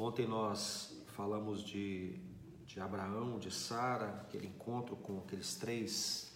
[0.00, 2.20] Ontem nós falamos de,
[2.64, 6.32] de Abraão, de Sara, aquele encontro com aqueles três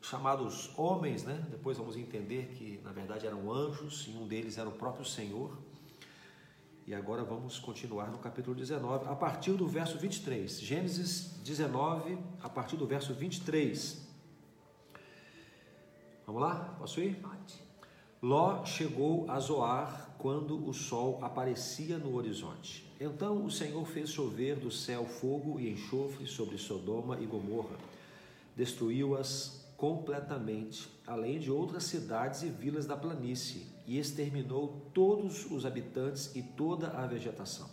[0.00, 1.46] chamados homens, né?
[1.50, 5.58] Depois vamos entender que na verdade eram anjos e um deles era o próprio Senhor.
[6.86, 10.58] E agora vamos continuar no capítulo 19, a partir do verso 23.
[10.58, 14.08] Gênesis 19, a partir do verso 23.
[16.26, 16.74] Vamos lá?
[16.78, 17.16] Posso ir?
[17.16, 17.62] Pode.
[18.22, 22.88] Ló chegou a Zoar quando o sol aparecia no horizonte.
[23.00, 27.76] Então o Senhor fez chover do céu fogo e enxofre sobre Sodoma e Gomorra.
[28.54, 36.30] Destruiu-as completamente, além de outras cidades e vilas da planície, e exterminou todos os habitantes
[36.36, 37.68] e toda a vegetação.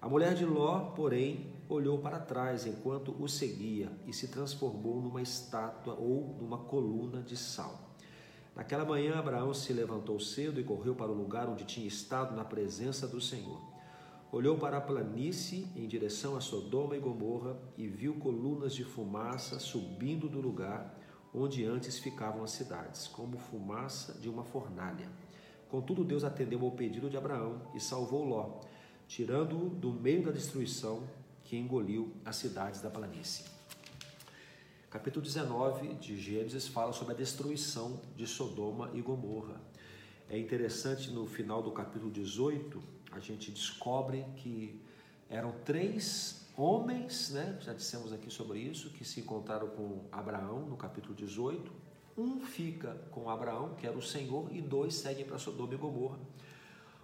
[0.00, 5.20] A mulher de Ló, porém, olhou para trás enquanto o seguia e se transformou numa
[5.20, 7.89] estátua ou numa coluna de sal.
[8.54, 12.44] Naquela manhã, Abraão se levantou cedo e correu para o lugar onde tinha estado na
[12.44, 13.60] presença do Senhor.
[14.32, 19.58] Olhou para a planície em direção a Sodoma e Gomorra e viu colunas de fumaça
[19.58, 20.96] subindo do lugar
[21.34, 25.08] onde antes ficavam as cidades, como fumaça de uma fornalha.
[25.68, 28.60] Contudo, Deus atendeu ao pedido de Abraão e salvou Ló,
[29.06, 31.04] tirando-o do meio da destruição
[31.44, 33.59] que engoliu as cidades da planície.
[34.90, 39.60] Capítulo 19 de Gênesis fala sobre a destruição de Sodoma e Gomorra.
[40.28, 42.82] É interessante no final do capítulo 18,
[43.12, 44.82] a gente descobre que
[45.28, 47.56] eram três homens, né?
[47.60, 51.70] Já dissemos aqui sobre isso, que se encontraram com Abraão no capítulo 18.
[52.18, 56.18] Um fica com Abraão, que era o Senhor, e dois seguem para Sodoma e Gomorra,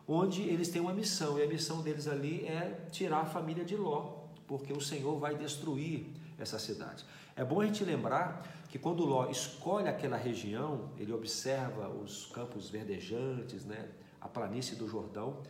[0.08, 3.76] onde eles têm uma missão, e a missão deles ali é tirar a família de
[3.76, 7.04] Ló, porque o Senhor vai destruir essa cidade.
[7.36, 12.70] É bom a gente lembrar que quando Ló escolhe aquela região, ele observa os campos
[12.70, 15.42] verdejantes, né, a planície do Jordão,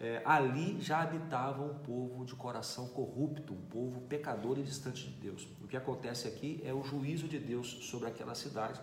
[0.00, 5.12] é, ali já habitava um povo de coração corrupto, um povo pecador e distante de
[5.12, 5.46] Deus.
[5.62, 8.80] O que acontece aqui é o juízo de Deus sobre aquela cidade,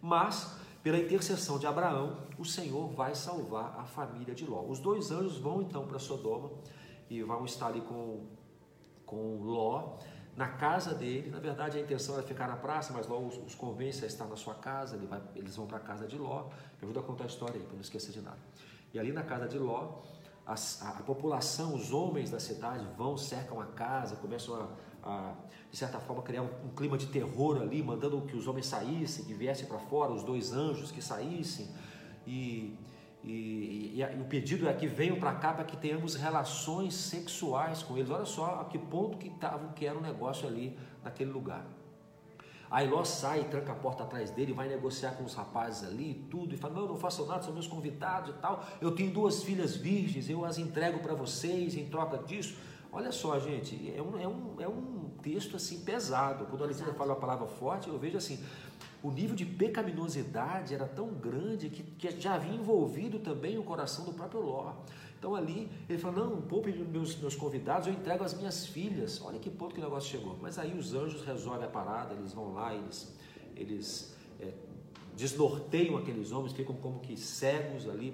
[0.00, 4.62] mas pela intercessão de Abraão, o Senhor vai salvar a família de Ló.
[4.62, 6.50] Os dois anjos vão então para Sodoma
[7.10, 8.24] e vão estar ali com,
[9.04, 9.98] com Ló
[10.38, 11.30] na casa dele.
[11.30, 14.24] Na verdade, a intenção era ficar na praça, mas Ló os, os convence a estar
[14.26, 14.94] na sua casa.
[14.94, 16.44] Ele vai, eles vão para a casa de Ló.
[16.80, 18.38] Me ajuda a contar a história aí, para não esquecer de nada.
[18.94, 20.00] E ali na casa de Ló,
[20.46, 24.68] a, a, a população, os homens da cidade vão, cercam a casa, começam a,
[25.02, 25.34] a
[25.72, 29.24] de certa forma, criar um, um, clima de terror ali, mandando que os homens saíssem,
[29.24, 31.68] que viessem para fora, os dois anjos que saíssem.
[32.24, 32.78] E
[33.28, 37.82] e, e, e, o pedido é que venham para cá para que tenhamos relações sexuais
[37.82, 38.10] com eles.
[38.10, 41.66] Olha só a que ponto que, tava, que era o negócio ali naquele lugar.
[42.70, 46.14] Aí Ló sai, tranca a porta atrás dele, vai negociar com os rapazes ali e
[46.30, 48.64] tudo, e fala: Não, não faço nada, são meus convidados e tal.
[48.80, 52.56] Eu tenho duas filhas virgens, eu as entrego para vocês em troca disso.
[52.90, 56.46] Olha só, gente, é um, é um, é um texto assim pesado.
[56.46, 58.42] Quando a Alessandra fala uma palavra forte, eu vejo assim:
[59.02, 64.04] o nível de pecaminosidade era tão grande que, que já havia envolvido também o coração
[64.04, 64.72] do próprio Ló.
[65.18, 69.20] Então ali ele falou: Não, poupe meus, meus convidados, eu entrego as minhas filhas.
[69.22, 70.36] Olha que ponto que o negócio chegou.
[70.40, 73.14] Mas aí os anjos resolvem a parada, eles vão lá, eles,
[73.54, 74.52] eles é,
[75.16, 78.12] desnorteiam aqueles homens, ficam como que cegos ali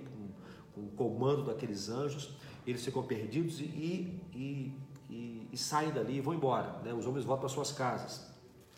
[0.75, 2.35] com, com o comando daqueles anjos.
[2.67, 4.73] Eles ficam perdidos e, e,
[5.11, 6.81] e, e saem dali e vão embora.
[6.83, 6.93] Né?
[6.93, 8.27] Os homens voltam para suas casas.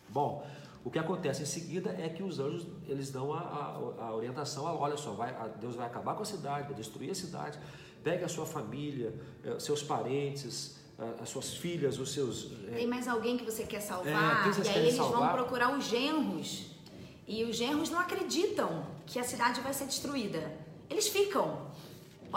[0.09, 0.45] Bom,
[0.83, 4.63] o que acontece em seguida é que os anjos eles dão a, a, a orientação,
[4.65, 7.59] olha só, vai, Deus vai acabar com a cidade, vai destruir a cidade,
[8.03, 10.77] pegue a sua família, eh, seus parentes,
[11.21, 12.51] as suas filhas, os seus.
[12.69, 14.47] Eh, Tem mais alguém que você quer salvar?
[14.47, 15.19] É, e aí eles salvar?
[15.19, 16.71] vão procurar os genros.
[17.27, 20.51] E os genros não acreditam que a cidade vai ser destruída.
[20.89, 21.66] Eles ficam.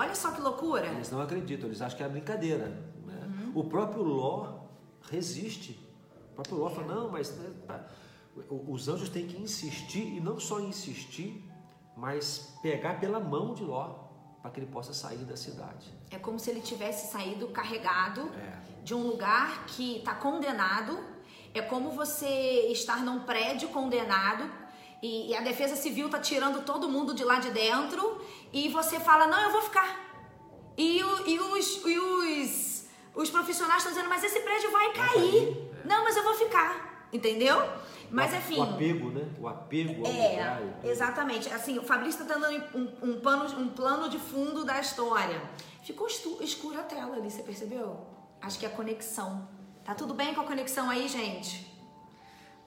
[0.00, 0.87] Olha só que loucura.
[0.87, 2.69] Eles não acreditam, eles acham que é brincadeira.
[3.06, 3.22] Né?
[3.22, 3.53] Uhum.
[3.55, 4.61] O próprio Ló
[5.11, 5.78] resiste.
[6.31, 6.75] O próprio Ló é.
[6.75, 7.84] fala, não, mas né, tá,
[8.49, 11.47] os anjos têm que insistir, e não só insistir,
[11.94, 14.09] mas pegar pela mão de Ló
[14.41, 15.93] para que ele possa sair da cidade.
[16.11, 18.82] É como se ele tivesse saído carregado é.
[18.82, 20.99] de um lugar que está condenado.
[21.52, 24.50] É como você estar num prédio condenado
[25.02, 28.20] e, e a defesa civil está tirando todo mundo de lá de dentro
[28.52, 30.08] e você fala: Não, eu vou ficar.
[30.76, 35.08] E, o, e, os, e os, os profissionais estão dizendo: Mas esse prédio vai cair.
[35.08, 35.70] Vai cair.
[35.85, 35.87] É.
[35.87, 37.08] Não, mas eu vou ficar.
[37.12, 37.69] Entendeu?
[38.11, 38.58] Mas enfim.
[38.58, 39.29] O apego, né?
[39.38, 40.62] O apego ao é, lugar.
[40.85, 41.49] Exatamente.
[41.52, 45.41] Assim, o Fabrício está dando um, um, pano, um plano de fundo da história.
[45.82, 46.06] Ficou
[46.41, 48.06] escura a tela ali, você percebeu?
[48.43, 49.49] Acho que é a conexão.
[49.85, 51.69] Tá tudo bem com a conexão aí, gente?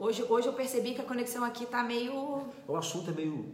[0.03, 2.43] Hoje, hoje eu percebi que a conexão aqui tá meio.
[2.67, 3.53] O assunto é meio.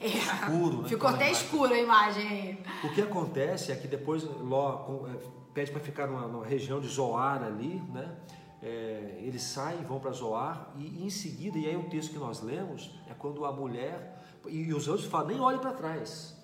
[0.00, 0.88] É, escuro, né?
[0.88, 2.58] Ficou até escura a imagem.
[2.82, 6.88] O que acontece é que depois Ló é, pede para ficar numa, numa, região de
[6.88, 8.10] Zoar ali, né?
[8.62, 12.40] É, eles saem, vão para Zoar e, em seguida, e aí o texto que nós
[12.40, 16.34] lemos é quando a mulher e, os outros falam nem olhe para trás.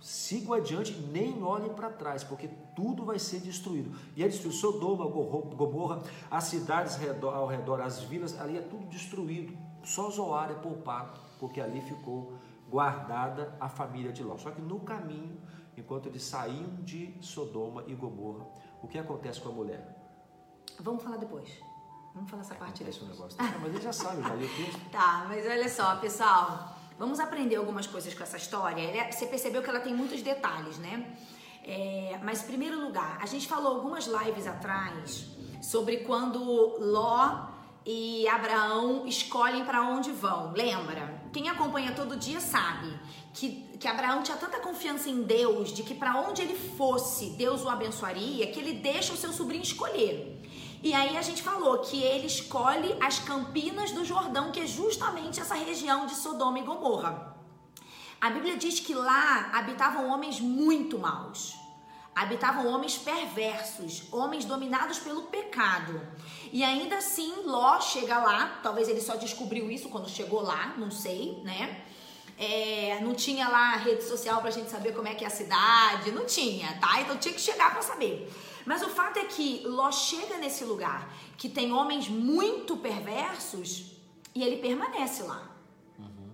[0.00, 3.96] Sigam adiante, nem olhem para trás, porque tudo vai ser destruído.
[4.14, 9.56] E é destruído Sodoma, Gomorra, as cidades ao redor, as vilas, ali é tudo destruído.
[9.82, 12.34] Só Zoar é poupado, porque ali ficou
[12.70, 14.36] guardada a família de Ló.
[14.36, 15.40] Só que no caminho,
[15.76, 18.46] enquanto eles saíam de Sodoma e Gomorra,
[18.82, 19.96] o que acontece com a mulher?
[20.80, 21.50] Vamos falar depois.
[22.14, 23.02] Vamos falar essa parte depois.
[23.02, 23.36] Um negócio.
[23.40, 24.90] Ah, mas ele já sabe, já li o texto.
[24.90, 26.77] tá, mas olha só, pessoal.
[26.98, 28.82] Vamos aprender algumas coisas com essa história.
[28.82, 31.14] É, você percebeu que ela tem muitos detalhes, né?
[31.62, 35.26] É, mas, em primeiro lugar, a gente falou algumas lives atrás
[35.62, 36.40] sobre quando
[36.80, 37.46] Ló
[37.86, 40.52] e Abraão escolhem para onde vão.
[40.52, 41.22] Lembra?
[41.32, 42.92] Quem acompanha todo dia sabe
[43.32, 47.62] que, que Abraão tinha tanta confiança em Deus de que para onde ele fosse, Deus
[47.62, 50.42] o abençoaria, que ele deixa o seu sobrinho escolher.
[50.82, 55.40] E aí a gente falou que ele escolhe as campinas do Jordão, que é justamente
[55.40, 57.36] essa região de Sodoma e Gomorra.
[58.20, 61.56] A Bíblia diz que lá habitavam homens muito maus.
[62.14, 66.00] Habitavam homens perversos, homens dominados pelo pecado.
[66.52, 70.90] E ainda assim, Ló chega lá, talvez ele só descobriu isso quando chegou lá, não
[70.90, 71.84] sei, né?
[72.36, 76.12] É, não tinha lá rede social pra gente saber como é que é a cidade,
[76.12, 77.00] não tinha, tá?
[77.00, 78.32] Então tinha que chegar para saber.
[78.68, 83.92] Mas o fato é que Ló chega nesse lugar que tem homens muito perversos
[84.34, 85.42] e ele permanece lá.
[85.98, 86.28] Uhum.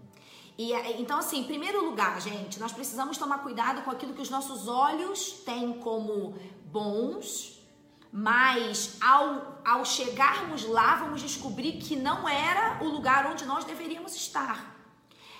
[0.58, 4.30] E, então, assim, em primeiro lugar, gente, nós precisamos tomar cuidado com aquilo que os
[4.30, 6.36] nossos olhos têm como
[6.72, 7.62] bons,
[8.10, 14.12] mas ao, ao chegarmos lá, vamos descobrir que não era o lugar onde nós deveríamos
[14.16, 14.74] estar.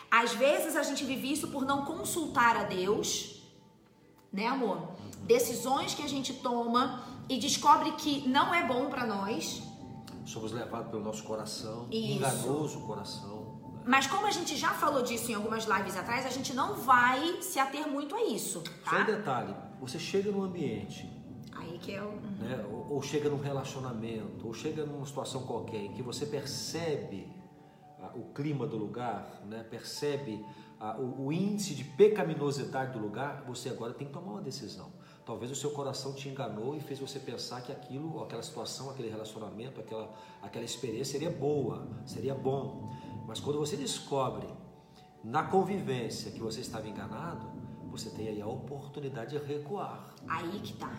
[0.08, 3.42] Às vezes a gente vive isso por não consultar a Deus,
[4.32, 4.93] né, amor?
[5.26, 9.62] Decisões que a gente toma e descobre que não é bom para nós.
[10.24, 12.16] Somos levados pelo nosso coração, Isso.
[12.16, 13.54] enganoso coração.
[13.86, 17.42] Mas como a gente já falou disso em algumas lives atrás, a gente não vai
[17.42, 18.62] se ater muito a isso.
[18.82, 18.90] Tá?
[18.90, 21.10] Só um detalhe: você chega num ambiente.
[21.52, 22.12] Aí que é o.
[22.12, 27.28] Né, ou, ou chega num relacionamento, ou chega numa situação qualquer em que você percebe
[28.00, 30.42] ah, o clima do lugar, né, percebe
[30.80, 34.92] ah, o, o índice de pecaminosidade do lugar, você agora tem que tomar uma decisão.
[35.24, 39.08] Talvez o seu coração te enganou e fez você pensar que aquilo, aquela situação, aquele
[39.08, 42.90] relacionamento, aquela, aquela experiência seria boa, seria bom.
[43.26, 44.46] Mas quando você descobre
[45.22, 47.50] na convivência que você estava enganado,
[47.90, 50.14] você tem aí a oportunidade de recuar.
[50.28, 50.92] Aí que tá.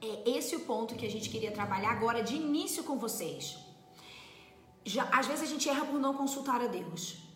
[0.00, 3.56] É esse o ponto que a gente queria trabalhar agora de início com vocês.
[4.84, 7.27] Já, às vezes a gente erra por não consultar a Deus.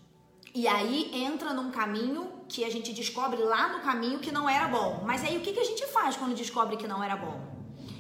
[0.55, 4.69] E aí entra num caminho que a gente descobre lá no caminho que não era
[4.69, 5.03] bom.
[5.05, 7.41] Mas aí o que, que a gente faz quando descobre que não era bom?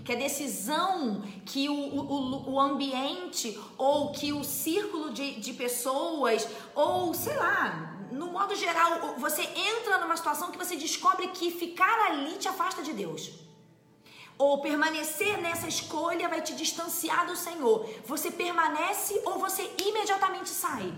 [0.04, 6.46] Que a decisão, que o, o, o ambiente, ou que o círculo de, de pessoas,
[6.74, 12.06] ou sei lá, no modo geral, você entra numa situação que você descobre que ficar
[12.06, 13.30] ali te afasta de Deus.
[14.36, 17.88] Ou permanecer nessa escolha vai te distanciar do Senhor.
[18.04, 20.92] Você permanece ou você imediatamente sai.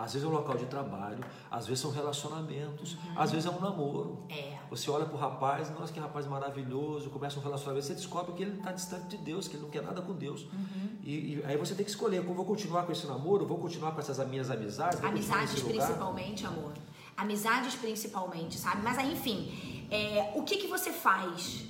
[0.00, 3.20] Às vezes é um local de trabalho, às vezes são relacionamentos, uhum.
[3.20, 4.24] às vezes é um namoro.
[4.30, 4.56] É.
[4.70, 8.42] Você olha para o rapaz, nossa, que rapaz maravilhoso, começa um relacionamento, você descobre que
[8.42, 10.44] ele está distante de Deus, que ele não quer nada com Deus.
[10.44, 10.96] Uhum.
[11.02, 14.00] E, e, aí você tem que escolher, vou continuar com esse namoro, vou continuar com
[14.00, 15.04] essas minhas amizades.
[15.04, 16.72] Amizades principalmente, amor.
[17.14, 18.80] Amizades principalmente, sabe?
[18.80, 21.66] Mas aí, enfim, é, o que, que você faz?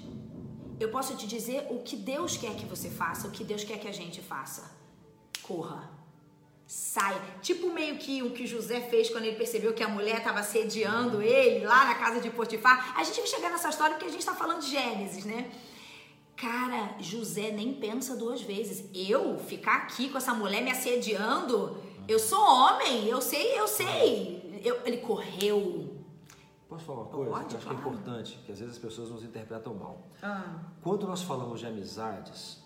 [0.78, 3.78] Eu posso te dizer o que Deus quer que você faça, o que Deus quer
[3.78, 4.70] que a gente faça.
[5.42, 5.99] Corra
[6.70, 7.20] sai.
[7.42, 11.20] Tipo meio que o que José fez quando ele percebeu que a mulher estava sediando
[11.20, 12.94] ele lá na casa de Potifar.
[12.96, 15.50] A gente vai chegar nessa história porque a gente está falando de Gênesis, né?
[16.36, 18.88] Cara, José nem pensa duas vezes.
[18.94, 21.76] Eu ficar aqui com essa mulher me assediando?
[22.06, 24.60] Eu sou homem, eu sei, eu sei.
[24.64, 25.96] Eu, ele correu.
[26.68, 28.80] Posso falar uma coisa Pode, que eu acho que é importante, que às vezes as
[28.80, 30.06] pessoas nos interpretam mal.
[30.22, 30.60] Ah.
[30.80, 32.62] Quando nós falamos de amizades,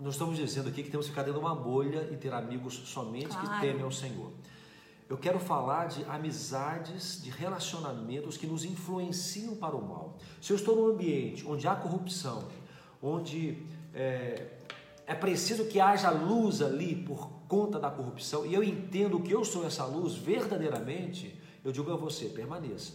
[0.00, 2.74] não estamos dizendo aqui que temos que ficar dentro de uma bolha e ter amigos
[2.86, 3.50] somente claro.
[3.50, 4.32] que temem ao Senhor.
[5.08, 10.16] Eu quero falar de amizades, de relacionamentos que nos influenciam para o mal.
[10.40, 12.48] Se eu estou num ambiente onde há corrupção,
[13.02, 14.46] onde é,
[15.06, 19.44] é preciso que haja luz ali por conta da corrupção, e eu entendo que eu
[19.44, 22.94] sou essa luz verdadeiramente, eu digo a você, permaneça.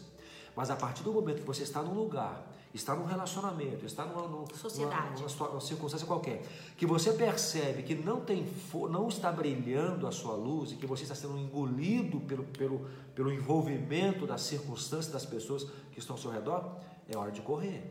[0.56, 4.28] Mas a partir do momento que você está num lugar está num relacionamento, está numa,
[4.28, 5.22] numa, Sociedade.
[5.22, 6.44] numa, numa circunstância qualquer,
[6.76, 8.46] que você percebe que não tem
[8.90, 13.32] não está brilhando a sua luz e que você está sendo engolido pelo, pelo, pelo
[13.32, 16.76] envolvimento das circunstâncias das pessoas que estão ao seu redor,
[17.10, 17.90] é hora de correr.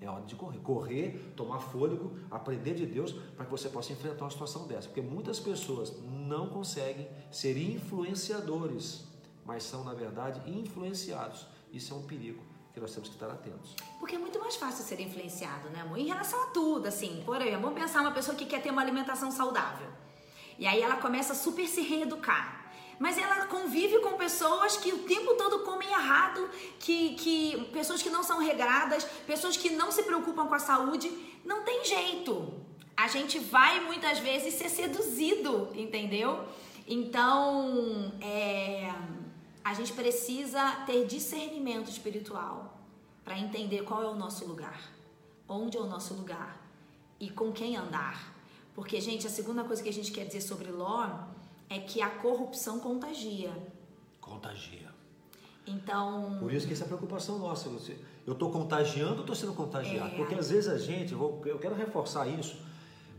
[0.00, 0.58] É hora de correr.
[0.60, 4.88] Correr, tomar fôlego, aprender de Deus para que você possa enfrentar uma situação dessa.
[4.88, 9.04] Porque muitas pessoas não conseguem ser influenciadores,
[9.44, 11.46] mas são, na verdade, influenciados.
[11.70, 13.74] Isso é um perigo que nós temos que estar atentos.
[13.98, 15.98] Porque é muito mais fácil ser influenciado, né, amor?
[15.98, 17.22] Em relação a tudo, assim.
[17.26, 19.88] Por exemplo, vamos pensar uma pessoa que quer ter uma alimentação saudável.
[20.58, 22.60] E aí ela começa a super se reeducar
[23.00, 28.10] mas ela convive com pessoas que o tempo todo comem errado, que, que pessoas que
[28.10, 31.10] não são regradas, pessoas que não se preocupam com a saúde.
[31.42, 32.52] Não tem jeito.
[32.94, 36.44] A gente vai muitas vezes ser seduzido, entendeu?
[36.86, 38.92] Então, é,
[39.64, 42.78] a gente precisa ter discernimento espiritual
[43.24, 44.90] para entender qual é o nosso lugar,
[45.48, 46.60] onde é o nosso lugar
[47.18, 48.34] e com quem andar.
[48.74, 51.08] Porque, gente, a segunda coisa que a gente quer dizer sobre Ló
[51.68, 53.52] é que a corrupção contagia.
[54.20, 54.88] Contagia.
[55.66, 56.38] Então.
[56.40, 57.68] Por isso que essa é a preocupação nossa.
[57.68, 60.14] Você, eu estou contagiando ou estou sendo contagiado?
[60.14, 60.16] É.
[60.16, 62.56] Porque às vezes a gente, eu quero reforçar isso,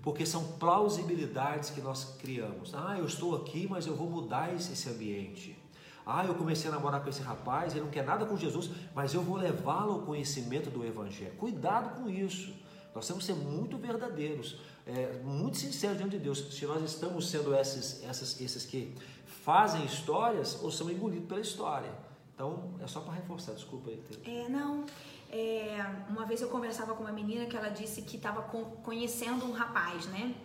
[0.01, 2.73] porque são plausibilidades que nós criamos.
[2.73, 5.60] Ah, eu estou aqui, mas eu vou mudar esse, esse ambiente.
[6.05, 9.13] Ah, eu comecei a namorar com esse rapaz, ele não quer nada com Jesus, mas
[9.13, 11.33] eu vou levá-lo ao conhecimento do Evangelho.
[11.37, 12.53] Cuidado com isso.
[12.93, 17.29] Nós temos que ser muito verdadeiros é, muito sincero diante de Deus se nós estamos
[17.29, 21.91] sendo esses, essas, esses que fazem histórias ou são engolidos pela história.
[22.33, 24.03] Então, é só para reforçar, desculpa aí.
[24.25, 24.85] É, não.
[25.29, 28.41] É, uma vez eu conversava com uma menina que ela disse que estava
[28.83, 30.35] conhecendo um rapaz, né?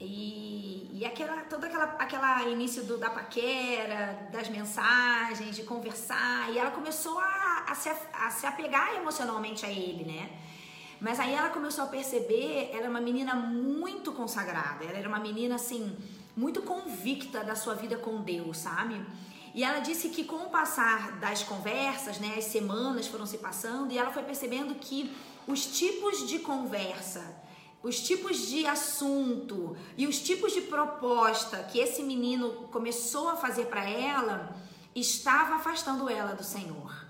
[0.00, 6.58] E, e aquela, todo aquela, aquela início do, da paquera, das mensagens, de conversar, e
[6.58, 10.30] ela começou a, a, se, a se apegar emocionalmente a ele, né?
[11.00, 15.20] Mas aí ela começou a perceber, ela era uma menina muito consagrada, ela era uma
[15.20, 15.96] menina assim,
[16.36, 19.00] muito convicta da sua vida com Deus, sabe?
[19.54, 23.92] E ela disse que com o passar das conversas, né, as semanas foram se passando
[23.92, 25.12] e ela foi percebendo que
[25.46, 27.24] os tipos de conversa,
[27.82, 33.66] os tipos de assunto e os tipos de proposta que esse menino começou a fazer
[33.66, 34.56] para ela
[34.94, 37.06] estava afastando ela do Senhor.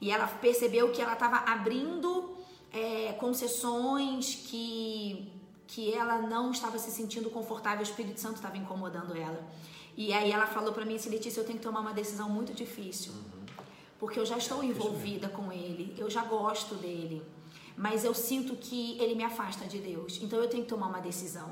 [0.00, 2.36] E ela percebeu que ela estava abrindo
[2.72, 5.32] é, concessões que,
[5.66, 9.42] que ela não estava se sentindo confortável, o Espírito Santo estava incomodando ela.
[9.96, 12.52] E aí ela falou para mim assim, Letícia, eu tenho que tomar uma decisão muito
[12.52, 13.12] difícil.
[13.98, 17.22] Porque eu já estou envolvida com ele, eu já gosto dele.
[17.78, 20.18] Mas eu sinto que ele me afasta de Deus.
[20.20, 21.50] Então eu tenho que tomar uma decisão.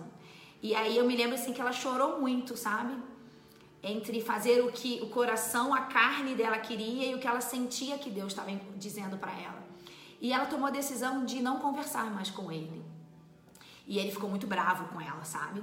[0.61, 2.95] E aí eu me lembro assim que ela chorou muito, sabe?
[3.81, 7.97] Entre fazer o que o coração, a carne dela queria e o que ela sentia
[7.97, 9.63] que Deus estava dizendo para ela.
[10.21, 12.83] E ela tomou a decisão de não conversar mais com ele.
[13.87, 15.63] E ele ficou muito bravo com ela, sabe?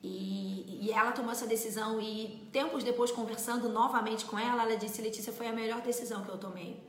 [0.00, 5.02] E, e ela tomou essa decisão e tempos depois conversando novamente com ela, ela disse:
[5.02, 6.80] Letícia, foi a melhor decisão que eu tomei.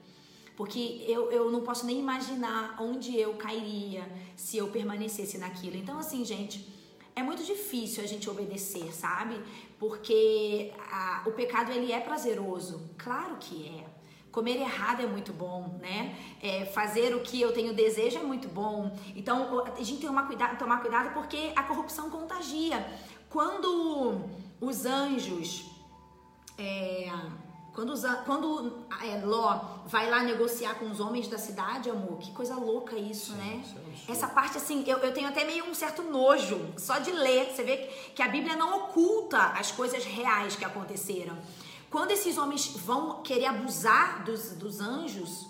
[0.55, 5.75] Porque eu, eu não posso nem imaginar onde eu cairia se eu permanecesse naquilo.
[5.75, 6.65] Então, assim, gente,
[7.15, 9.41] é muito difícil a gente obedecer, sabe?
[9.79, 12.89] Porque a, o pecado ele é prazeroso.
[12.97, 13.95] Claro que é.
[14.31, 16.13] Comer errado é muito bom, né?
[16.41, 18.93] É, fazer o que eu tenho desejo é muito bom.
[19.15, 22.85] Então a gente tem que tomar cuidado, porque a corrupção contagia.
[23.29, 24.21] Quando
[24.59, 25.65] os anjos.
[26.57, 27.12] É,
[27.75, 32.55] quando, quando é, Ló vai lá negociar com os homens da cidade, amor, que coisa
[32.55, 33.63] louca isso, Sim, né?
[33.63, 33.75] Isso
[34.08, 37.53] é Essa parte, assim, eu, eu tenho até meio um certo nojo só de ler.
[37.53, 37.77] Você vê
[38.15, 41.38] que a Bíblia não oculta as coisas reais que aconteceram.
[41.89, 45.48] Quando esses homens vão querer abusar dos, dos anjos,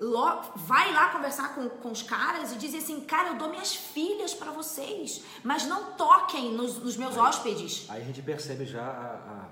[0.00, 3.74] Ló vai lá conversar com, com os caras e diz assim: Cara, eu dou minhas
[3.74, 7.84] filhas para vocês, mas não toquem nos, nos meus aí, hóspedes.
[7.88, 9.48] Aí a gente percebe já a, a,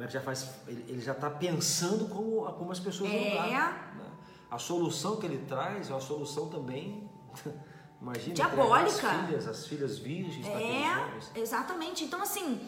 [0.00, 0.48] como é que já faz.
[0.66, 3.18] Ele, ele já está pensando como, como as pessoas é.
[3.18, 3.94] vão dar.
[3.96, 4.10] Né?
[4.50, 7.10] A solução que ele traz é uma solução também.
[8.00, 9.10] Imagina, diabólica.
[9.10, 12.02] As filhas, as filhas virgens é, Exatamente.
[12.02, 12.58] Então, assim,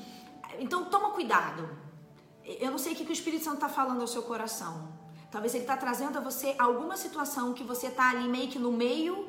[0.58, 1.70] então toma cuidado.
[2.44, 4.92] Eu não sei o que, o Espírito Santo está falando ao seu coração.
[5.30, 8.70] Talvez ele está trazendo a você alguma situação que você está ali meio que no
[8.70, 9.26] meio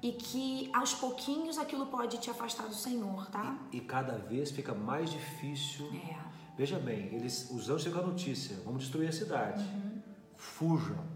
[0.00, 3.56] e que aos pouquinhos aquilo pode te afastar do Senhor, tá?
[3.72, 5.90] E, e cada vez fica mais difícil.
[6.08, 6.33] É.
[6.56, 9.62] Veja bem, eles, os anjos chegam a notícia: vamos destruir a cidade.
[9.62, 10.02] Uhum.
[10.36, 11.14] Fujam.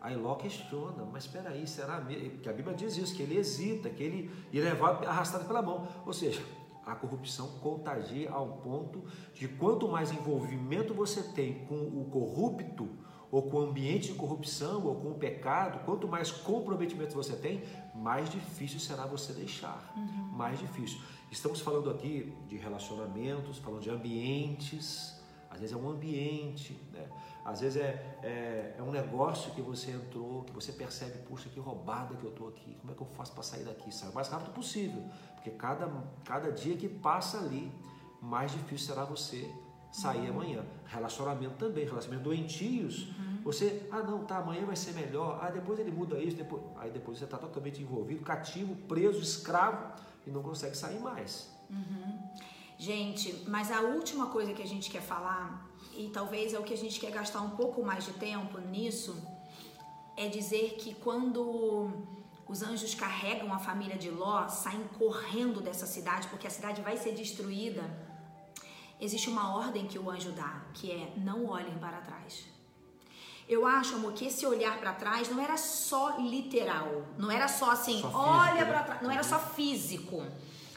[0.00, 2.38] Aí Ló questiona, mas espera aí, será mesmo?
[2.38, 5.88] Que a Bíblia diz isso, que ele hesita, que ele ia levar arrastado pela mão.
[6.06, 6.40] Ou seja,
[6.86, 9.04] a corrupção contagia ao ponto
[9.34, 12.88] de quanto mais envolvimento você tem com o corrupto,
[13.30, 17.62] ou com ambiente de corrupção, ou com o pecado, quanto mais comprometimento você tem,
[17.94, 19.92] mais difícil será você deixar.
[19.96, 20.28] Uhum.
[20.32, 20.98] Mais difícil.
[21.30, 25.14] Estamos falando aqui de relacionamentos, falando de ambientes.
[25.50, 27.06] Às vezes é um ambiente, né?
[27.44, 31.58] às vezes é, é, é, um negócio que você entrou, que você percebe, puxa, que
[31.58, 33.92] roubada que eu estou aqui, como é que eu faço para sair daqui?
[33.92, 35.02] Sair o mais rápido possível,
[35.34, 35.90] porque cada,
[36.24, 37.72] cada dia que passa ali,
[38.20, 39.50] mais difícil será você
[39.90, 40.40] sair uhum.
[40.40, 40.64] amanhã.
[40.84, 43.08] Relacionamento também, relacionamento doentios.
[43.08, 43.40] Uhum.
[43.44, 45.38] Você, ah não, tá, amanhã vai ser melhor.
[45.42, 49.94] Ah, depois ele muda isso, depois, aí depois você está totalmente envolvido, cativo, preso, escravo
[50.26, 51.50] e não consegue sair mais.
[51.70, 52.18] Uhum.
[52.78, 56.74] Gente, mas a última coisa que a gente quer falar, e talvez é o que
[56.74, 59.20] a gente quer gastar um pouco mais de tempo nisso,
[60.16, 61.90] é dizer que quando
[62.46, 66.96] os anjos carregam a família de Ló, saem correndo dessa cidade, porque a cidade vai
[66.96, 68.08] ser destruída
[69.00, 72.46] existe uma ordem que o anjo dá, que é não olhem para trás.
[73.48, 77.70] Eu acho, amor, que esse olhar para trás não era só literal, não era só
[77.70, 78.84] assim, só olha para né?
[78.84, 80.22] trás, não era só físico.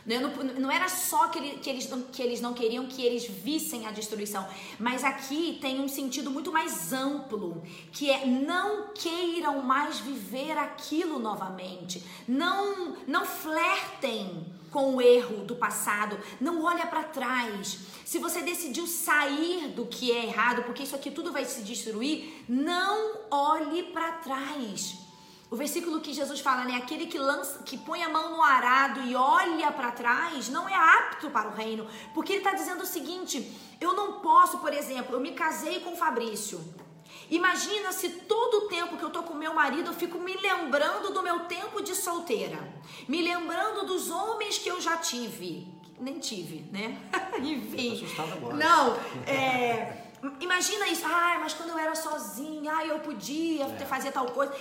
[0.05, 0.29] Não,
[0.59, 3.91] não era só que, ele, que, eles, que eles não queriam que eles vissem a
[3.91, 4.47] destruição,
[4.79, 11.19] mas aqui tem um sentido muito mais amplo, que é não queiram mais viver aquilo
[11.19, 17.77] novamente, não, não flertem com o erro do passado, não olha para trás.
[18.05, 22.43] Se você decidiu sair do que é errado, porque isso aqui tudo vai se destruir,
[22.47, 25.10] não olhe para trás.
[25.51, 26.77] O versículo que Jesus fala, né?
[26.77, 30.73] Aquele que lança, que põe a mão no arado e olha para trás, não é
[30.73, 35.13] apto para o reino, porque ele está dizendo o seguinte: eu não posso, por exemplo,
[35.13, 36.63] eu me casei com o Fabrício.
[37.29, 41.13] Imagina se todo o tempo que eu tô com meu marido eu fico me lembrando
[41.13, 42.57] do meu tempo de solteira,
[43.05, 45.67] me lembrando dos homens que eu já tive,
[45.99, 46.97] nem tive, né?
[47.39, 48.07] Enfim.
[48.53, 50.00] Não, é
[50.39, 53.85] Imagina isso, ah, mas quando eu era sozinha, ah, eu podia é.
[53.85, 54.53] fazer tal coisa.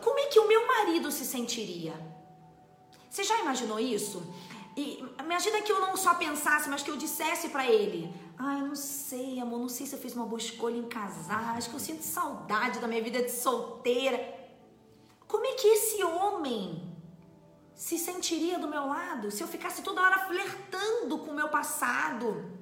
[0.00, 1.94] Como é que o meu marido se sentiria?
[3.10, 4.22] Você já imaginou isso?
[4.74, 8.68] E imagina que eu não só pensasse, mas que eu dissesse para ele: Ah, eu
[8.68, 11.76] não sei, amor, não sei se eu fiz uma boa escolha em casar, acho que
[11.76, 14.40] eu sinto saudade da minha vida de solteira.
[15.28, 16.90] Como é que esse homem
[17.74, 22.61] se sentiria do meu lado se eu ficasse toda hora flertando com o meu passado?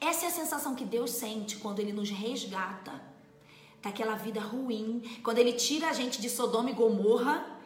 [0.00, 2.92] Essa é a sensação que Deus sente quando Ele nos resgata
[3.82, 7.56] daquela vida ruim, quando Ele tira a gente de Sodoma e Gomorra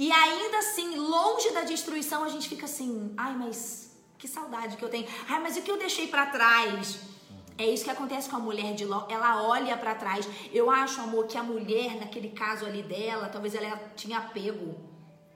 [0.00, 4.82] e ainda assim, longe da destruição, a gente fica assim: ai, mas que saudade que
[4.82, 7.00] eu tenho, ai, mas o que eu deixei para trás?
[7.58, 9.06] É isso que acontece com a mulher de Ló.
[9.10, 10.26] Ela olha para trás.
[10.50, 14.74] Eu acho, amor, que a mulher, naquele caso ali dela, talvez ela tinha apego.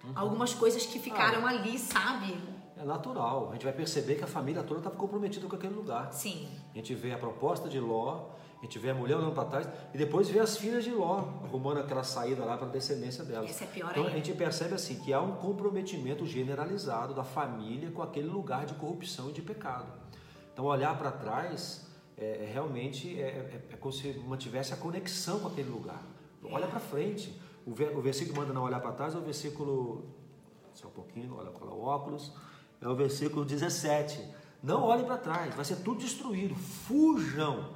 [0.03, 0.13] Uhum.
[0.15, 1.51] Algumas coisas que ficaram ah.
[1.51, 2.35] ali, sabe?
[2.77, 3.51] É natural.
[3.51, 6.13] A gente vai perceber que a família toda estava comprometida com aquele lugar.
[6.13, 6.49] Sim.
[6.73, 9.69] A gente vê a proposta de Ló, a gente vê a mulher olhando para trás
[9.93, 13.51] e depois vê as filhas de Ló arrumando aquela saída lá para a descendência delas.
[13.51, 17.91] Essa é pior então a gente percebe assim que há um comprometimento generalizado da família
[17.91, 19.93] com aquele lugar de corrupção e de pecado.
[20.53, 25.41] Então olhar para trás é, é realmente é, é, é, como se mantivesse a conexão
[25.41, 26.03] com aquele lugar.
[26.51, 27.41] Olha para frente.
[27.67, 30.05] O, o versículo manda não olhar para trás é o versículo
[30.75, 32.33] só um pouquinho, olha com o óculos
[32.85, 34.21] é o versículo 17.
[34.63, 36.55] Não olhem para trás, vai ser tudo destruído.
[36.55, 37.71] Fujam.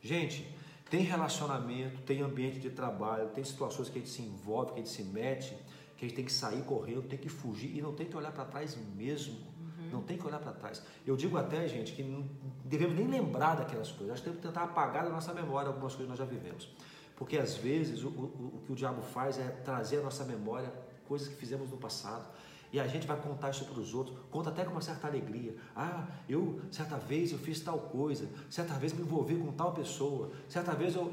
[0.00, 0.50] Gente,
[0.90, 4.82] tem relacionamento, tem ambiente de trabalho, tem situações que a gente se envolve, que a
[4.82, 5.56] gente se mete,
[5.96, 8.32] que a gente tem que sair correndo, tem que fugir e não tem que olhar
[8.32, 9.34] para trás mesmo.
[9.34, 9.90] Uhum.
[9.92, 10.82] Não tem que olhar para trás.
[11.06, 12.26] Eu digo até, gente, que não
[12.64, 14.08] devemos nem lembrar daquelas coisas.
[14.08, 16.68] Nós temos que tentar apagar da nossa memória algumas coisas que nós já vivemos.
[17.16, 20.72] Porque às vezes o, o, o que o diabo faz é trazer à nossa memória
[21.08, 22.26] coisas que fizemos no passado
[22.72, 25.56] e a gente vai contar isso para os outros, conta até com uma certa alegria.
[25.74, 30.30] Ah, eu, certa vez eu fiz tal coisa, certa vez me envolvi com tal pessoa,
[30.48, 31.12] certa vez eu.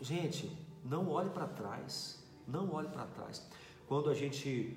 [0.00, 0.50] Gente,
[0.84, 3.46] não olhe para trás, não olhe para trás.
[3.86, 4.76] Quando a gente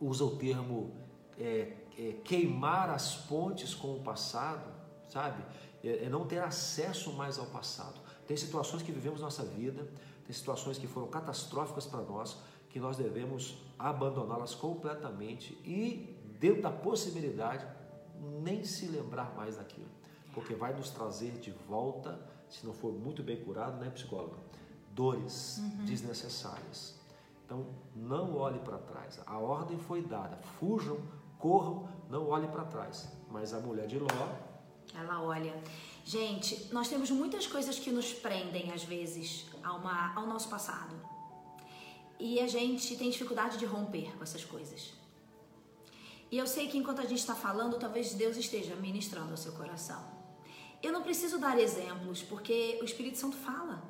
[0.00, 0.92] usa o termo
[1.38, 4.68] é, é, queimar as pontes com o passado,
[5.08, 5.42] sabe?
[5.82, 8.00] É, é não ter acesso mais ao passado.
[8.26, 9.88] Tem situações que vivemos nossa vida,
[10.24, 12.36] tem situações que foram catastróficas para nós,
[12.68, 17.66] que nós devemos abandoná-las completamente e, dentro da possibilidade,
[18.42, 19.88] nem se lembrar mais daquilo,
[20.32, 24.36] porque vai nos trazer de volta, se não for muito bem curado, né, psicóloga?
[24.92, 25.84] Dores uhum.
[25.84, 26.94] desnecessárias.
[27.44, 29.20] Então, não olhe para trás.
[29.26, 30.98] A ordem foi dada: fujam,
[31.38, 33.08] corram, não olhe para trás.
[33.30, 34.08] Mas a mulher de Ló.
[34.94, 35.54] Ela olha.
[36.04, 40.96] Gente, nós temos muitas coisas que nos prendem, às vezes, ao, uma, ao nosso passado
[42.18, 44.92] e a gente tem dificuldade de romper com essas coisas.
[46.30, 49.52] E eu sei que enquanto a gente está falando, talvez Deus esteja ministrando ao seu
[49.52, 50.04] coração.
[50.82, 53.82] Eu não preciso dar exemplos, porque o Espírito Santo fala.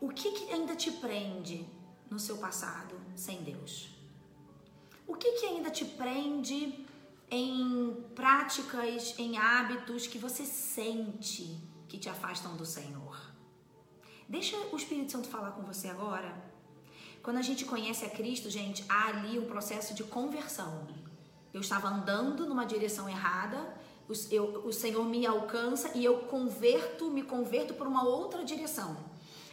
[0.00, 1.64] O que, que ainda te prende
[2.10, 3.88] no seu passado sem Deus?
[5.06, 6.86] O que, que ainda te prende
[7.30, 13.32] em práticas, em hábitos que você sente que te afastam do Senhor?
[14.28, 16.51] Deixa o Espírito Santo falar com você agora.
[17.22, 20.88] Quando a gente conhece a Cristo, gente, há ali um processo de conversão.
[21.54, 23.80] Eu estava andando numa direção errada,
[24.30, 28.96] eu, o Senhor me alcança e eu converto, me converto por uma outra direção.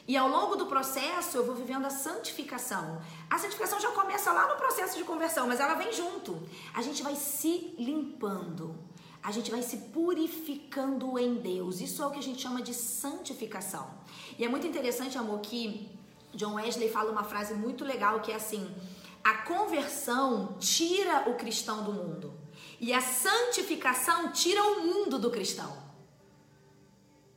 [0.08, 3.00] E ao longo do processo eu vou vivendo a santificação.
[3.30, 6.42] A santificação já começa lá no processo de conversão, mas ela vem junto.
[6.74, 8.76] A gente vai se limpando.
[9.22, 11.80] A gente vai se purificando em Deus.
[11.80, 13.88] Isso é o que a gente chama de santificação.
[14.40, 15.92] E é muito interessante, amor, que
[16.34, 18.70] John Wesley fala uma frase muito legal que é assim:
[19.24, 22.34] a conversão tira o cristão do mundo
[22.80, 25.78] e a santificação tira o mundo do cristão.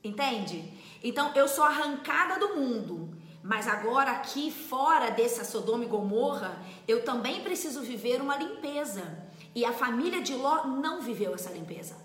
[0.04, 0.72] Entende?
[1.02, 7.04] Então eu sou arrancada do mundo, mas agora aqui fora dessa Sodoma e Gomorra, eu
[7.04, 9.30] também preciso viver uma limpeza.
[9.54, 11.96] E a família de Ló não viveu essa limpeza.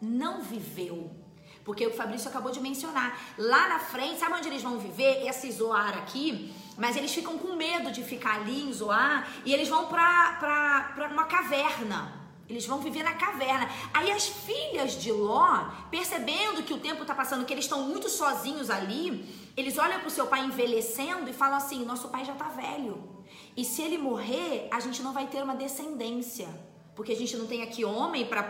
[0.00, 1.21] Não viveu.
[1.64, 3.18] Porque o Fabrício acabou de mencionar.
[3.38, 5.26] Lá na frente, sabe onde eles vão viver?
[5.26, 6.52] Esse Zoar aqui.
[6.76, 9.28] Mas eles ficam com medo de ficar ali em Zoar.
[9.44, 12.20] E eles vão pra, pra, pra uma caverna.
[12.48, 13.68] Eles vão viver na caverna.
[13.94, 18.10] Aí as filhas de Ló, percebendo que o tempo está passando, que eles estão muito
[18.10, 19.24] sozinhos ali,
[19.56, 23.08] eles olham para o seu pai envelhecendo e falam assim: nosso pai já está velho.
[23.56, 26.48] E se ele morrer, a gente não vai ter uma descendência.
[26.94, 28.42] Porque a gente não tem aqui homem para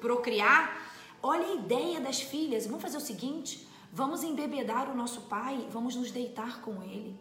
[0.00, 0.94] procriar.
[1.28, 2.66] Olha a ideia das filhas.
[2.66, 7.18] Vamos fazer o seguinte: vamos embebedar o nosso pai, vamos nos deitar com ele.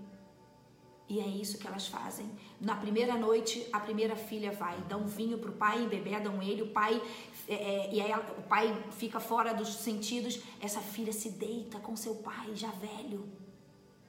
[1.10, 2.30] E é isso que elas fazem.
[2.62, 6.68] Na primeira noite, a primeira filha vai, dá um vinho pro pai, embebedam ele, o
[6.68, 7.02] pai
[7.48, 10.40] é, é, e aí o pai fica fora dos sentidos.
[10.62, 13.28] Essa filha se deita com seu pai, já velho.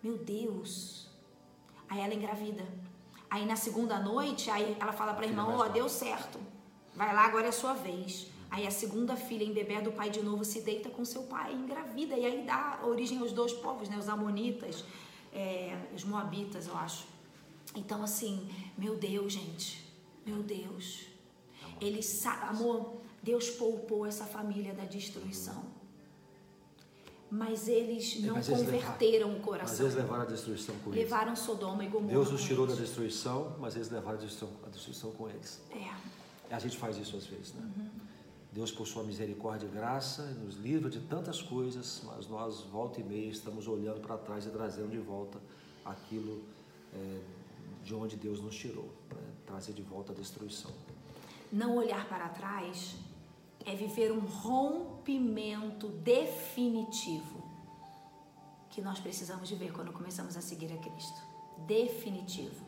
[0.03, 1.09] Meu Deus.
[1.89, 2.67] Aí ela engravida.
[3.31, 6.39] Aí na segunda noite, aí ela fala pra irmã, ó, oh, deu certo.
[6.95, 8.36] Vai lá, agora é a sua vez.
[8.51, 12.17] Aí a segunda filha, embebeda o pai de novo, se deita com seu pai, engravida.
[12.17, 13.99] E aí dá origem aos dois povos, né?
[13.99, 14.85] Os amonitas
[15.37, 17.07] é, os Moabitas, eu acho.
[17.75, 19.85] Então, assim, meu Deus, gente,
[20.25, 21.07] meu Deus.
[21.79, 25.77] Ele sabe, amor, Deus poupou essa família da destruição.
[27.31, 29.73] Mas eles é, não mas converteram eles o coração.
[29.73, 31.05] Mas eles levaram a destruição com eles.
[31.05, 32.13] Levaram Sodoma e Gomorra.
[32.13, 35.61] Deus os tirou da destruição, mas eles levaram a destruição, a destruição com eles.
[35.71, 36.55] É.
[36.55, 37.63] A gente faz isso às vezes, né?
[37.77, 37.91] Uhum.
[38.53, 43.05] Deus, por sua misericórdia e graça, nos livra de tantas coisas, mas nós, volta e
[43.05, 45.39] meia, estamos olhando para trás e trazendo de volta
[45.85, 46.43] aquilo
[46.95, 47.21] é,
[47.85, 49.23] de onde Deus nos tirou né?
[49.47, 50.71] trazer de volta a destruição.
[51.53, 52.97] Não olhar para trás
[53.65, 57.45] é viver um rompimento definitivo
[58.71, 61.21] que nós precisamos de ver quando começamos a seguir a Cristo.
[61.67, 62.65] Definitivo.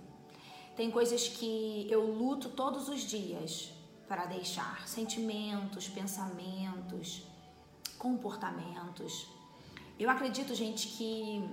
[0.77, 3.73] Tem coisas que eu luto todos os dias
[4.09, 7.23] para deixar sentimentos, pensamentos,
[7.99, 9.29] comportamentos.
[9.99, 11.49] Eu acredito, gente, que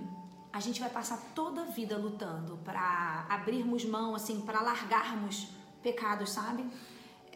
[0.52, 5.48] a gente vai passar toda a vida lutando para abrirmos mão, assim, para largarmos
[5.82, 6.66] pecados, sabe?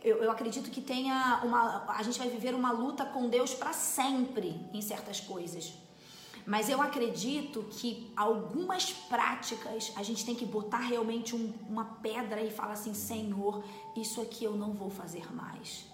[0.02, 1.84] Eu, eu, acredito que tenha uma.
[1.92, 5.74] A gente vai viver uma luta com Deus para sempre em certas coisas.
[6.50, 12.42] Mas eu acredito que algumas práticas a gente tem que botar realmente um, uma pedra
[12.42, 13.62] e falar assim: Senhor,
[13.96, 15.84] isso aqui eu não vou fazer mais.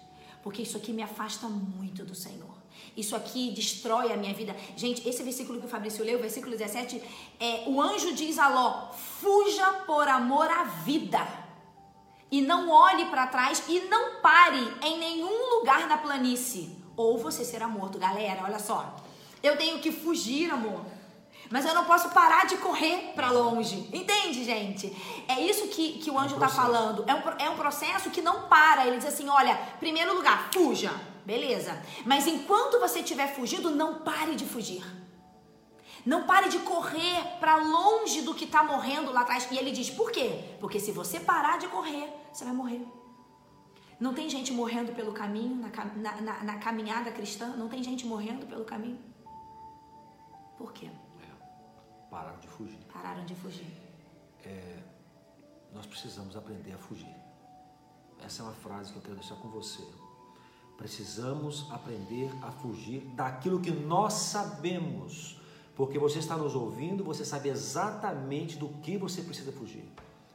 [0.41, 2.55] Porque isso aqui me afasta muito do Senhor.
[2.95, 4.55] Isso aqui destrói a minha vida.
[4.75, 7.03] Gente, esse versículo que o Fabrício leu, versículo 17,
[7.39, 11.19] é o anjo diz a Ló: fuja por amor à vida.
[12.31, 16.75] E não olhe para trás e não pare em nenhum lugar na planície.
[16.95, 18.43] Ou você será morto, galera.
[18.43, 19.05] Olha só.
[19.47, 20.81] Eu tenho que fugir, amor.
[21.49, 23.89] Mas eu não posso parar de correr para longe.
[23.93, 24.85] Entende, gente?
[25.27, 27.05] É isso que, que o anjo está é falando.
[27.07, 28.85] É um, é um processo que não para.
[28.85, 30.91] Ele diz assim: olha, primeiro lugar, fuja.
[31.25, 31.81] Beleza.
[32.05, 34.83] Mas enquanto você estiver fugindo, não pare de fugir.
[36.05, 39.47] Não pare de correr para longe do que está morrendo lá atrás.
[39.49, 40.55] E ele diz: por quê?
[40.59, 42.85] Porque se você parar de correr, você vai morrer.
[43.99, 47.47] Não tem gente morrendo pelo caminho, na, na, na caminhada cristã?
[47.57, 48.99] Não tem gente morrendo pelo caminho?
[50.57, 50.87] Por quê?
[50.87, 52.79] É, pararam de fugir.
[52.91, 53.67] Pararam de fugir.
[54.43, 54.79] É,
[55.73, 57.15] nós precisamos aprender a fugir.
[58.23, 59.83] Essa é uma frase que eu quero deixar com você.
[60.77, 65.39] Precisamos aprender a fugir daquilo que nós sabemos.
[65.75, 69.87] Porque você está nos ouvindo, você sabe exatamente do que você precisa fugir.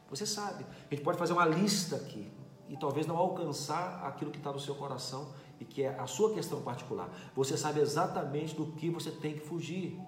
[0.09, 0.65] Você sabe.
[0.65, 2.31] A gente pode fazer uma lista aqui
[2.69, 6.33] e talvez não alcançar aquilo que está no seu coração e que é a sua
[6.33, 7.09] questão particular.
[7.35, 9.99] Você sabe exatamente do que você tem que fugir.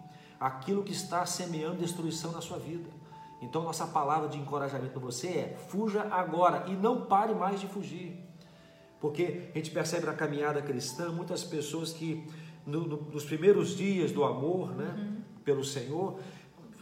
[0.44, 2.90] Aquilo que está semeando destruição na sua vida.
[3.40, 7.66] Então, nossa palavra de encorajamento para você é: fuja agora e não pare mais de
[7.66, 8.22] fugir.
[9.00, 12.26] Porque a gente percebe na caminhada cristã muitas pessoas que
[12.66, 15.22] no, no, nos primeiros dias do amor né, uhum.
[15.42, 16.20] pelo Senhor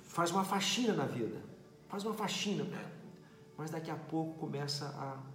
[0.02, 1.40] faz uma faxina na vida,
[1.88, 2.66] faz uma faxina,
[3.56, 5.31] mas daqui a pouco começa a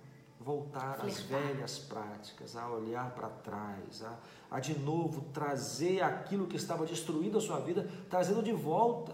[0.48, 4.18] voltar às velhas práticas, a olhar para trás, a,
[4.50, 9.14] a de novo trazer aquilo que estava destruindo a sua vida, trazendo de volta.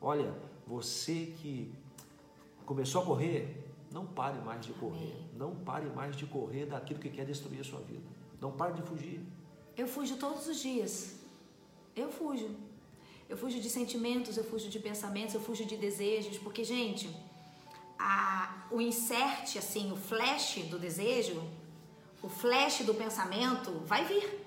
[0.00, 0.34] Olha,
[0.66, 1.72] você que
[2.66, 5.16] começou a correr, não pare mais de correr.
[5.36, 8.08] Não pare mais de correr daquilo que quer destruir a sua vida.
[8.40, 9.20] Não pare de fugir.
[9.76, 11.20] Eu fujo todos os dias.
[11.94, 12.50] Eu fujo.
[13.28, 17.08] Eu fujo de sentimentos, eu fujo de pensamentos, eu fujo de desejos, porque, gente,
[17.98, 21.42] a, o insert, assim, o flash do desejo,
[22.22, 24.46] o flash do pensamento vai vir.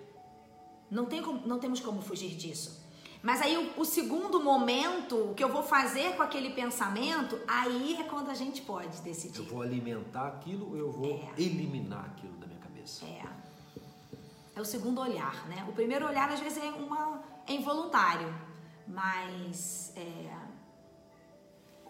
[0.89, 2.81] Não, tem como, não temos como fugir disso.
[3.23, 7.97] Mas aí o, o, segundo momento, o que eu vou fazer com aquele pensamento, aí
[7.99, 9.37] é quando a gente pode decidir.
[9.37, 11.41] Eu vou alimentar aquilo ou eu vou é.
[11.41, 13.05] eliminar aquilo da minha cabeça?
[13.05, 13.23] É.
[14.55, 15.65] É o segundo olhar, né?
[15.69, 18.33] O primeiro olhar às vezes é, uma, é involuntário,
[18.87, 20.35] mas é,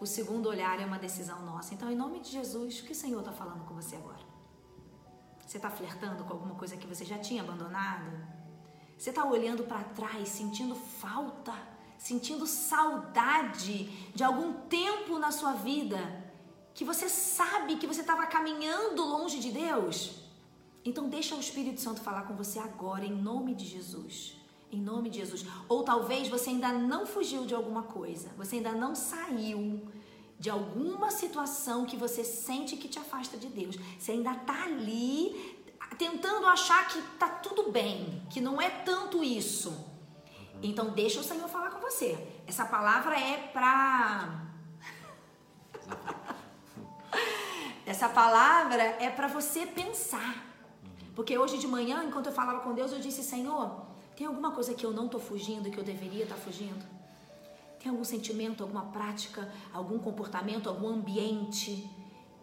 [0.02, 1.72] o segundo olhar é uma decisão nossa.
[1.74, 4.24] Então, em nome de Jesus, o que o Senhor está falando com você agora?
[5.46, 8.10] Você está flertando com alguma coisa que você já tinha abandonado?
[8.98, 11.54] Você está olhando para trás, sentindo falta,
[11.96, 16.00] sentindo saudade de algum tempo na sua vida
[16.74, 20.16] que você sabe que você estava caminhando longe de Deus?
[20.84, 24.36] Então deixa o Espírito Santo falar com você agora, em nome de Jesus.
[24.72, 25.44] Em nome de Jesus.
[25.68, 29.86] Ou talvez você ainda não fugiu de alguma coisa, você ainda não saiu
[30.38, 33.76] de alguma situação que você sente que te afasta de Deus.
[33.98, 35.62] Você ainda está ali
[35.98, 39.88] tentando achar que tá tudo bem, que não é tanto isso.
[40.62, 42.18] Então deixa o Senhor falar com você.
[42.46, 44.42] Essa palavra é para
[47.84, 50.46] Essa palavra é para você pensar.
[51.14, 54.74] Porque hoje de manhã, enquanto eu falava com Deus, eu disse: Senhor, tem alguma coisa
[54.74, 56.84] que eu não estou fugindo que eu deveria estar tá fugindo?
[57.80, 61.90] Tem algum sentimento, alguma prática, algum comportamento, algum ambiente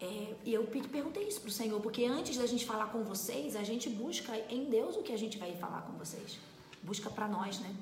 [0.01, 3.55] é, e eu perguntei isso para o Senhor, porque antes da gente falar com vocês,
[3.55, 6.39] a gente busca em Deus o que a gente vai falar com vocês.
[6.81, 7.75] Busca para nós, né?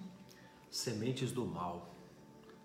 [0.72, 1.94] Sementes do mal.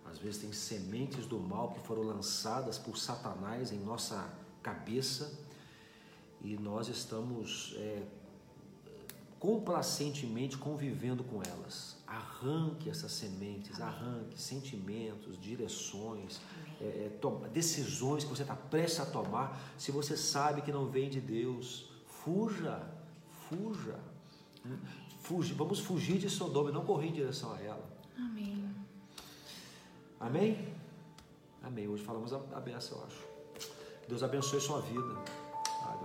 [0.07, 4.33] Às vezes tem sementes do mal que foram lançadas por Satanás em nossa
[4.63, 5.39] cabeça
[6.41, 8.03] e nós estamos é,
[9.43, 11.97] complacentemente convivendo com elas.
[12.07, 16.41] Arranque essas sementes, arranque sentimentos, direções,
[16.81, 20.87] é, é, toma, decisões que você está prestes a tomar, se você sabe que não
[20.87, 22.89] vem de Deus, fuja,
[23.49, 23.99] fuja.
[25.23, 27.91] Fuge, vamos fugir de Sodoma e não correr em direção a ela.
[28.17, 28.71] Amém.
[30.21, 30.69] Amém?
[31.61, 31.89] Amém.
[31.89, 33.33] Hoje falamos a, a benção, eu acho.
[34.07, 35.42] Deus abençoe sua vida.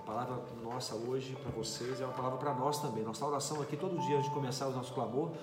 [0.08, 3.04] A palavra nossa hoje para vocês é uma palavra para nós também.
[3.04, 5.34] Nossa oração aqui todo dia antes de começar o nosso clamor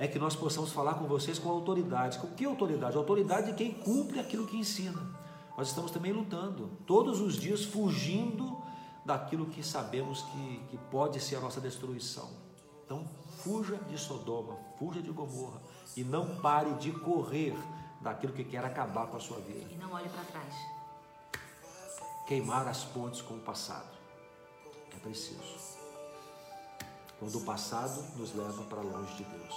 [0.00, 2.18] é que nós possamos falar com vocês com autoridade.
[2.18, 2.96] Com que autoridade?
[2.96, 5.00] autoridade de quem cumpre aquilo que ensina.
[5.56, 8.60] Nós estamos também lutando, todos os dias fugindo
[9.04, 12.30] daquilo que sabemos que, que pode ser a nossa destruição.
[12.84, 13.08] Então,
[13.44, 15.62] fuja de Sodoma, fuja de Gomorra
[15.96, 17.56] e não pare de correr
[18.00, 19.70] daquilo que quer acabar com a sua vida.
[19.70, 20.54] E não olhe para trás.
[22.26, 23.99] Queimar as pontes com o passado.
[24.94, 25.78] É preciso.
[27.18, 29.54] Quando o passado nos leva para longe de Deus.